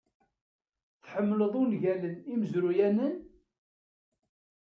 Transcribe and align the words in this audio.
Tḥemmled 1.03 1.53
ungalen 1.61 2.15
imezruyanen? 2.33 3.15